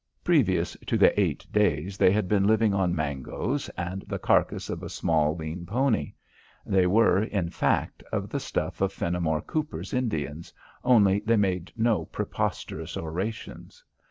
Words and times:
Previous 0.23 0.75
to 0.87 0.97
the 0.97 1.13
eight 1.19 1.45
days 1.51 1.95
they 1.95 2.09
had 2.11 2.27
been 2.27 2.47
living 2.47 2.73
on 2.73 2.95
mangoes 2.95 3.69
and 3.77 4.01
the 4.07 4.17
carcase 4.17 4.67
of 4.67 4.81
a 4.81 4.89
small 4.89 5.35
lean 5.35 5.63
pony. 5.63 6.15
They 6.65 6.87
were, 6.87 7.21
in 7.21 7.51
fact, 7.51 8.01
of 8.11 8.27
the 8.27 8.39
stuff 8.39 8.81
of 8.81 8.91
Fenimore 8.91 9.43
Cooper's 9.43 9.93
Indians, 9.93 10.51
only 10.83 11.19
they 11.19 11.37
made 11.37 11.71
no 11.77 12.05
preposterous 12.05 12.97
orations. 12.97 13.83